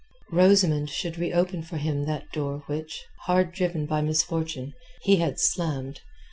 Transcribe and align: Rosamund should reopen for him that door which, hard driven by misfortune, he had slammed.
Rosamund 0.31 0.89
should 0.89 1.19
reopen 1.19 1.61
for 1.61 1.77
him 1.77 2.05
that 2.07 2.31
door 2.31 2.63
which, 2.65 3.05
hard 3.27 3.51
driven 3.51 3.85
by 3.85 4.01
misfortune, 4.01 4.73
he 5.03 5.17
had 5.17 5.39
slammed. 5.39 6.01